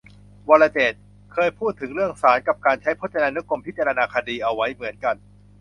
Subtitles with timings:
[0.49, 1.01] วรเจตน์
[1.33, 5.15] เคยพูดถึงเรื่องศาลกับการใช้พจนานุกรมพิจารณาคดีเอาไว้เหมือนกัน